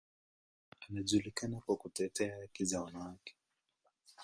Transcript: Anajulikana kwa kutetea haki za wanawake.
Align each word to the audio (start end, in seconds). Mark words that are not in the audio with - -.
Anajulikana 0.89 1.59
kwa 1.61 1.75
kutetea 1.75 2.35
haki 2.37 2.65
za 2.65 2.81
wanawake. 2.81 3.35